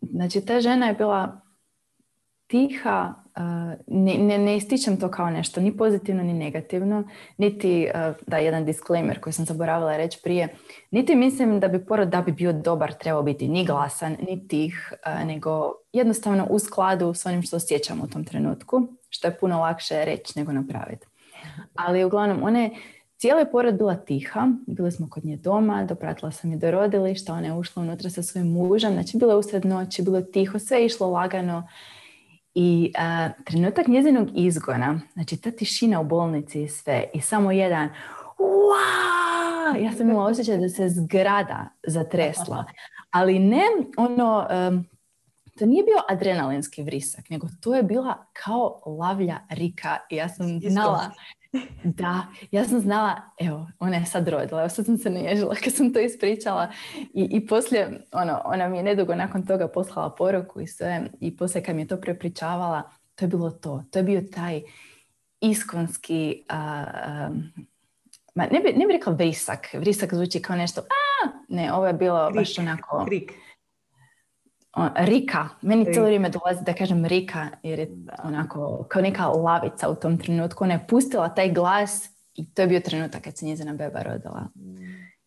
znači, 0.00 0.40
ta 0.40 0.60
žena 0.60 0.86
je 0.86 0.94
bila 0.94 1.40
tiha, 2.46 3.14
ne, 3.86 4.14
ne, 4.14 4.38
ne, 4.38 4.56
ističem 4.56 4.96
to 5.00 5.10
kao 5.10 5.30
nešto 5.30 5.60
ni 5.60 5.76
pozitivno 5.76 6.22
ni 6.22 6.32
negativno, 6.32 7.08
niti 7.36 7.88
da 8.26 8.36
jedan 8.36 8.64
disclaimer 8.64 9.20
koji 9.20 9.32
sam 9.32 9.44
zaboravila 9.44 9.96
reći 9.96 10.20
prije, 10.22 10.48
niti 10.90 11.14
mislim 11.14 11.60
da 11.60 11.68
bi 11.68 11.86
porod 11.86 12.08
da 12.08 12.22
bi 12.22 12.32
bio 12.32 12.52
dobar 12.52 12.92
trebao 12.92 13.22
biti 13.22 13.48
ni 13.48 13.66
glasan, 13.66 14.16
ni 14.28 14.48
tih, 14.48 14.92
nego 15.24 15.72
jednostavno 15.92 16.46
u 16.50 16.58
skladu 16.58 17.14
s 17.14 17.26
onim 17.26 17.42
što 17.42 17.56
osjećam 17.56 18.00
u 18.00 18.06
tom 18.06 18.24
trenutku, 18.24 18.86
što 19.08 19.28
je 19.28 19.38
puno 19.38 19.60
lakše 19.60 20.04
reći 20.04 20.38
nego 20.38 20.52
napraviti. 20.52 21.06
Ali 21.74 22.04
uglavnom, 22.04 22.42
one 22.42 22.70
Cijela 23.22 23.40
je 23.40 23.50
porod 23.50 23.74
bila 23.74 23.96
tiha, 23.96 24.48
bili 24.66 24.92
smo 24.92 25.10
kod 25.10 25.24
nje 25.24 25.36
doma, 25.36 25.84
dopratila 25.84 26.30
sam 26.30 26.50
je 26.50 26.56
do 26.56 26.70
rodilišta, 26.70 27.32
ona 27.32 27.46
je 27.46 27.52
ušla 27.54 27.82
unutra 27.82 28.10
sa 28.10 28.22
svojim 28.22 28.48
mužem, 28.48 28.92
znači 28.92 29.18
bilo 29.18 29.32
je 29.32 29.38
usred 29.38 29.64
noći, 29.64 30.02
bilo 30.02 30.16
je 30.16 30.32
tiho, 30.32 30.58
sve 30.58 30.78
je 30.78 30.86
išlo 30.86 31.10
lagano. 31.10 31.68
I 32.54 32.92
trenutak 33.44 33.86
njezinog 33.86 34.28
izgona, 34.34 35.00
znači 35.12 35.36
ta 35.36 35.50
tišina 35.50 36.00
u 36.00 36.04
bolnici 36.04 36.62
i 36.62 36.68
sve, 36.68 37.04
i 37.14 37.20
samo 37.20 37.52
jedan 37.52 37.88
ja 39.80 39.92
sam 39.92 40.10
imala 40.10 40.26
osjećaj 40.26 40.58
da 40.58 40.68
se 40.68 40.88
zgrada 40.88 41.68
zatresla. 41.86 42.64
Ali 43.10 43.38
ne 43.38 43.62
ono, 43.96 44.46
to 45.58 45.66
nije 45.66 45.82
bio 45.82 45.98
adrenalinski 46.08 46.82
vrisak, 46.82 47.30
nego 47.30 47.46
to 47.60 47.74
je 47.74 47.82
bila 47.82 48.26
kao 48.32 48.82
lavlja 48.86 49.38
Rika. 49.50 49.96
I 50.10 50.16
ja 50.16 50.28
sam 50.28 50.60
znala, 50.60 51.10
da, 51.84 52.26
ja 52.50 52.64
sam 52.64 52.80
znala, 52.80 53.20
evo, 53.40 53.68
ona 53.78 53.96
je 53.96 54.06
sad 54.06 54.28
rodila, 54.28 54.60
evo 54.60 54.68
sad 54.68 54.86
sam 54.86 54.98
se 54.98 55.10
naježila 55.10 55.54
kad 55.64 55.72
sam 55.72 55.92
to 55.92 56.00
ispričala. 56.00 56.72
I, 57.14 57.28
i 57.30 57.46
poslije, 57.46 58.04
ono, 58.12 58.42
ona 58.44 58.68
mi 58.68 58.76
je 58.76 58.82
nedugo 58.82 59.14
nakon 59.14 59.46
toga 59.46 59.68
poslala 59.68 60.14
poruku 60.14 60.60
i 60.60 60.66
sve 60.66 61.10
i 61.20 61.36
poslije 61.36 61.64
kad 61.64 61.76
mi 61.76 61.82
je 61.82 61.88
to 61.88 61.96
prepričavala, 61.96 62.82
to 63.14 63.24
je 63.24 63.28
bilo 63.28 63.50
to, 63.50 63.84
to 63.90 63.98
je 63.98 64.02
bio 64.02 64.22
taj 64.34 64.62
iskonski, 65.40 66.44
ma 68.34 68.46
ne 68.50 68.60
bi, 68.60 68.72
ne 68.76 68.86
bi 68.86 68.92
rekla 68.92 69.12
vrisak, 69.12 69.68
vrisak 69.74 70.14
zvuči 70.14 70.42
kao 70.42 70.56
nešto, 70.56 70.80
a, 70.80 71.28
ne, 71.48 71.72
ovo 71.72 71.86
je 71.86 71.92
bilo 71.92 72.30
baš 72.30 72.58
onako... 72.58 73.04
Krik. 73.08 73.32
Rika, 74.96 75.48
meni 75.62 75.84
cijelo 75.84 76.04
vrijeme 76.04 76.28
dolazi 76.28 76.64
da 76.64 76.72
kažem 76.72 77.04
Rika 77.04 77.48
jer 77.62 77.78
je 77.78 77.90
onako 78.24 78.86
kao 78.88 79.02
neka 79.02 79.26
lavica 79.26 79.88
u 79.88 79.94
tom 79.94 80.18
trenutku. 80.18 80.64
Ona 80.64 80.74
je 80.74 80.86
pustila 80.88 81.34
taj 81.34 81.52
glas 81.52 82.10
i 82.34 82.54
to 82.54 82.62
je 82.62 82.68
bio 82.68 82.80
trenutak 82.80 83.22
kad 83.22 83.36
se 83.36 83.46
njezina 83.46 83.74
beba 83.74 84.02
rodila. 84.02 84.48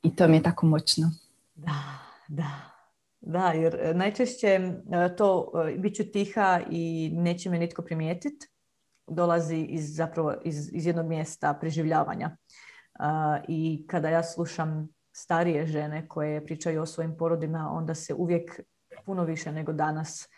I 0.03 0.15
to 0.15 0.27
mi 0.27 0.37
je 0.37 0.43
tako 0.43 0.65
moćno. 0.65 1.11
Da, 1.55 1.73
da. 2.27 2.75
Da, 3.21 3.51
jer 3.51 3.75
e, 3.81 3.93
najčešće 3.93 4.47
e, 4.47 5.15
to 5.17 5.51
e, 5.67 5.77
bit 5.77 5.95
ću 5.95 6.03
tiha 6.11 6.61
i 6.69 7.11
neće 7.13 7.49
me 7.49 7.59
nitko 7.59 7.81
primijetiti 7.81 8.47
dolazi 9.07 9.57
iz, 9.57 9.95
zapravo 9.95 10.33
iz, 10.43 10.73
iz 10.73 10.85
jednog 10.85 11.07
mjesta 11.07 11.53
preživljavanja. 11.53 12.37
I 13.47 13.87
kada 13.87 14.09
ja 14.09 14.23
slušam 14.23 14.89
starije 15.11 15.67
žene 15.67 16.07
koje 16.07 16.45
pričaju 16.45 16.81
o 16.81 16.85
svojim 16.85 17.17
porodima, 17.17 17.69
onda 17.71 17.95
se 17.95 18.13
uvijek 18.13 18.61
puno 19.05 19.23
više 19.23 19.51
nego 19.51 19.73
danas 19.73 20.23
e, 20.23 20.29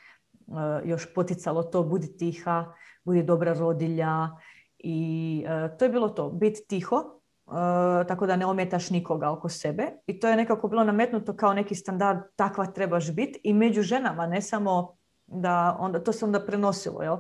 još 0.86 1.14
poticalo 1.14 1.64
to, 1.64 1.84
budi 1.84 2.18
tiha, 2.18 2.74
budi 3.04 3.24
dobra 3.24 3.54
rodilja 3.54 4.30
i 4.78 5.46
e, 5.48 5.78
to 5.78 5.86
je 5.86 5.90
bilo 5.90 6.10
to, 6.10 6.30
biti 6.30 6.68
tiho, 6.68 6.96
e, 6.96 8.08
tako 8.08 8.26
da 8.26 8.36
ne 8.36 8.46
ometaš 8.46 8.90
nikoga 8.90 9.32
oko 9.32 9.50
sebe 9.50 9.88
i 10.08 10.20
to 10.20 10.28
je 10.28 10.36
nekako 10.36 10.68
bilo 10.68 10.84
nametnuto 10.84 11.36
kao 11.36 11.54
neki 11.54 11.76
standard, 11.76 12.20
takva 12.36 12.66
trebaš 12.66 13.12
biti 13.12 13.40
i 13.44 13.54
među 13.54 13.82
ženama, 13.82 14.28
ne 14.28 14.42
samo 14.42 14.96
da, 15.26 15.78
onda, 15.80 16.04
to 16.04 16.12
se 16.14 16.26
onda 16.26 16.46
prenosilo, 16.46 17.04
jel? 17.04 17.18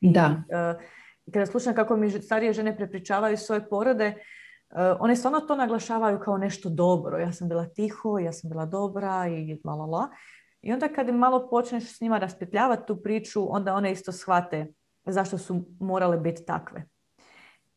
Da. 0.00 0.42
I 1.26 1.32
kada 1.32 1.46
slušam 1.46 1.74
kako 1.74 1.96
mi 1.96 2.10
starije 2.10 2.52
žene 2.52 2.76
prepričavaju 2.76 3.36
svoje 3.36 3.68
porode, 3.68 4.14
one 4.98 5.16
stvarno 5.16 5.40
to 5.40 5.56
naglašavaju 5.56 6.18
kao 6.18 6.38
nešto 6.38 6.68
dobro. 6.68 7.18
Ja 7.18 7.32
sam 7.32 7.48
bila 7.48 7.66
tiho, 7.66 8.18
ja 8.18 8.32
sam 8.32 8.50
bila 8.50 8.66
dobra 8.66 9.28
i 9.28 9.60
la 9.64 9.74
la 9.74 9.86
la. 9.86 10.08
I 10.64 10.72
onda 10.72 10.88
kad 10.88 11.14
malo 11.14 11.48
počneš 11.50 11.96
s 11.96 12.00
njima 12.00 12.18
raspetljavati 12.18 12.86
tu 12.86 12.96
priču, 13.02 13.54
onda 13.54 13.74
one 13.74 13.92
isto 13.92 14.12
shvate 14.12 14.72
zašto 15.06 15.38
su 15.38 15.64
morale 15.80 16.16
biti 16.16 16.44
takve. 16.44 16.84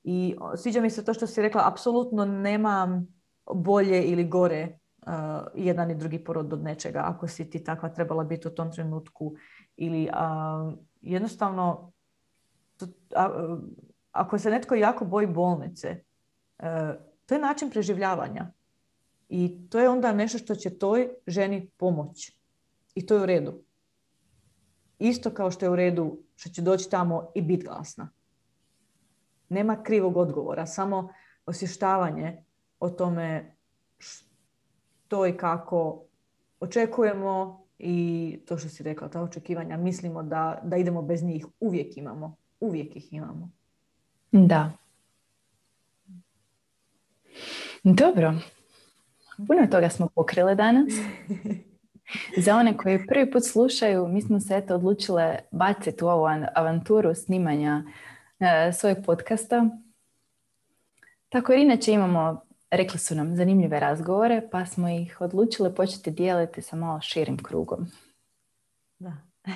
I 0.03 0.35
sviđa 0.55 0.81
mi 0.81 0.89
se 0.89 1.05
to 1.05 1.13
što 1.13 1.27
si 1.27 1.41
rekla, 1.41 1.67
apsolutno 1.67 2.25
nema 2.25 3.03
bolje 3.53 4.03
ili 4.03 4.23
gore 4.23 4.77
uh, 5.07 5.13
jedan 5.55 5.91
i 5.91 5.95
drugi 5.95 6.23
porod 6.23 6.53
od 6.53 6.63
nečega. 6.63 7.03
Ako 7.05 7.27
si 7.27 7.49
ti 7.49 7.63
takva 7.63 7.89
trebala 7.89 8.23
biti 8.23 8.47
u 8.47 8.51
tom 8.51 8.71
trenutku 8.71 9.35
ili 9.75 10.09
uh, 10.09 10.73
jednostavno 11.01 11.91
ako 14.11 14.39
se 14.39 14.49
netko 14.49 14.75
jako 14.75 15.05
boji 15.05 15.27
bolnice, 15.27 16.03
uh, 16.59 16.65
to 17.25 17.35
je 17.35 17.41
način 17.41 17.69
preživljavanja. 17.69 18.51
I 19.29 19.69
to 19.69 19.79
je 19.79 19.89
onda 19.89 20.11
nešto 20.11 20.37
što 20.37 20.55
će 20.55 20.77
toj 20.77 21.09
ženi 21.27 21.69
pomoći. 21.77 22.36
I 22.97 23.05
to 23.05 23.15
je 23.15 23.21
u 23.21 23.25
redu. 23.25 23.53
Isto 24.99 25.29
kao 25.29 25.51
što 25.51 25.65
je 25.65 25.69
u 25.69 25.75
redu 25.75 26.17
što 26.35 26.49
će 26.49 26.61
doći 26.61 26.89
tamo 26.89 27.31
i 27.35 27.41
biti 27.41 27.65
glasna. 27.65 28.09
Nema 29.49 29.83
krivog 29.83 30.17
odgovora, 30.17 30.65
samo 30.65 31.13
osještavanje 31.45 32.43
o 32.79 32.89
tome 32.89 33.55
što 33.97 35.27
i 35.27 35.37
kako 35.37 36.03
očekujemo 36.59 37.63
i 37.79 38.39
to 38.47 38.57
što 38.57 38.69
si 38.69 38.83
rekla, 38.83 39.09
ta 39.09 39.21
očekivanja, 39.21 39.77
mislimo 39.77 40.23
da, 40.23 40.61
da 40.63 40.77
idemo 40.77 41.01
bez 41.01 41.23
njih. 41.23 41.45
Uvijek 41.59 41.97
imamo. 41.97 42.35
Uvijek 42.59 42.95
ih 42.95 43.13
imamo. 43.13 43.49
Da. 44.31 44.71
Dobro. 47.83 48.33
Puno 49.47 49.67
toga 49.71 49.89
smo 49.89 50.09
pokrili 50.15 50.55
danas. 50.55 50.93
Za 52.37 52.55
one 52.55 52.77
koji 52.77 53.07
prvi 53.07 53.31
put 53.31 53.43
slušaju, 53.45 54.07
mi 54.07 54.21
smo 54.21 54.39
se 54.39 54.55
eto 54.57 54.75
odlučile 54.75 55.39
baciti 55.51 56.03
u 56.03 56.07
ovu 56.07 56.25
avanturu 56.55 57.15
snimanja 57.15 57.83
e, 58.39 58.71
svojeg 58.73 58.97
podcasta. 59.05 59.69
Tako 61.29 61.51
jer 61.51 61.61
inače 61.61 61.91
imamo, 61.91 62.41
rekli 62.71 62.99
su 62.99 63.15
nam, 63.15 63.35
zanimljive 63.35 63.79
razgovore, 63.79 64.49
pa 64.51 64.65
smo 64.65 64.89
ih 64.89 65.21
odlučile 65.21 65.75
početi 65.75 66.11
dijeliti 66.11 66.61
sa 66.61 66.75
malo 66.75 67.01
širim 67.01 67.37
krugom. 67.37 67.87
Da. 68.99 69.13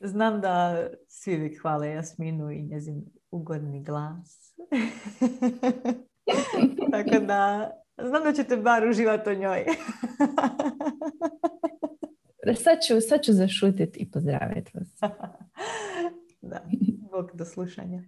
Znam 0.00 0.40
da 0.40 0.86
svi 1.08 1.36
uvijek 1.36 1.62
hvale 1.62 1.88
Jasminu 1.88 2.50
i 2.50 2.62
njezin 2.62 3.04
ugodni 3.30 3.82
glas. 3.82 4.54
Tako 6.92 7.24
da 7.26 7.70
Znam 7.98 8.22
da 8.22 8.32
ćete 8.32 8.56
bar 8.56 8.88
uživati 8.88 9.30
o 9.30 9.34
njoj. 9.34 9.64
sad, 12.64 12.78
ću, 12.88 13.08
sad 13.08 13.22
ću 13.22 13.32
zašutiti 13.32 14.00
i 14.00 14.10
pozdraviti 14.10 14.70
vas. 14.74 15.10
da, 16.50 16.62
bog 17.10 17.30
do 17.34 17.44
slušanja. 17.44 18.02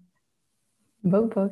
Bog, 1.03 1.35
bog. 1.35 1.51